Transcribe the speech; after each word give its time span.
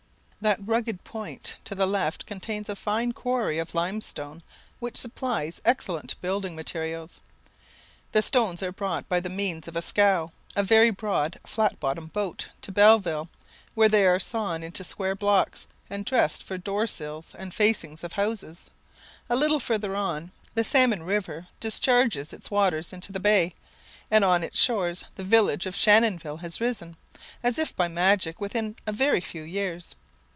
That 0.43 0.65
rugged 0.67 1.03
point 1.03 1.53
to 1.65 1.75
the 1.75 1.85
left 1.85 2.25
contains 2.25 2.67
a 2.67 2.75
fine 2.75 3.11
quarry 3.11 3.59
of 3.59 3.75
limestone, 3.75 4.41
which 4.79 4.97
supplies 4.97 5.61
excellent 5.63 6.19
building 6.19 6.55
materials. 6.55 7.21
The 8.11 8.23
stones 8.23 8.63
are 8.63 8.71
brought 8.71 9.07
by 9.07 9.19
the 9.19 9.29
means 9.29 9.67
of 9.67 9.75
a 9.75 9.83
scow, 9.83 10.31
a 10.55 10.63
very 10.63 10.89
broad 10.89 11.39
flat 11.45 11.79
bottomed 11.79 12.11
boat, 12.11 12.49
to 12.63 12.71
Belleville, 12.71 13.29
where 13.75 13.87
they 13.87 14.03
are 14.07 14.17
sawn 14.19 14.63
into 14.63 14.83
square 14.83 15.13
blocks, 15.13 15.67
and 15.91 16.05
dressed 16.05 16.41
for 16.41 16.57
doors 16.57 16.89
sills 16.89 17.35
and 17.35 17.53
facings 17.53 18.03
of 18.03 18.13
houses. 18.13 18.71
A 19.29 19.35
little 19.35 19.59
further 19.59 19.95
on, 19.95 20.31
the 20.55 20.63
Salmon 20.63 21.03
river 21.03 21.49
discharges 21.59 22.33
its 22.33 22.49
waters 22.49 22.91
into 22.91 23.11
the 23.11 23.19
bay, 23.19 23.53
and 24.09 24.25
on 24.25 24.43
its 24.43 24.59
shores 24.59 25.05
the 25.17 25.23
village 25.23 25.67
of 25.67 25.75
Shannonville 25.75 26.37
has 26.39 26.59
risen, 26.59 26.97
as 27.43 27.59
if 27.59 27.75
by 27.75 27.87
magic, 27.87 28.41
within 28.41 28.75
a 28.87 28.91
very 28.91 29.21
few 29.21 29.43
years. 29.43 29.93